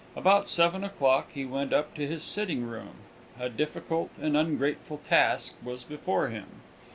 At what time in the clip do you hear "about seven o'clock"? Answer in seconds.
0.15-1.27